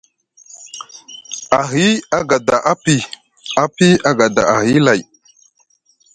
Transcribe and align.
Ahi 1.59 1.87
a 2.17 2.19
gada 2.29 2.57
api, 2.71 2.95
api 3.63 3.87
agada 4.09 4.43
ahi 4.55 4.75
lay. 4.85 5.01